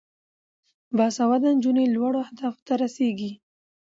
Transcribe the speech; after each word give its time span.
باسواده 0.97 1.49
نجونې 1.57 1.83
لوړو 1.95 2.19
اهدافو 2.25 2.61
ته 2.67 2.73
رسیږي. 2.83 3.31